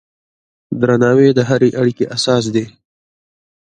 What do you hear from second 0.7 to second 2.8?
درناوی د هرې اړیکې اساس دی.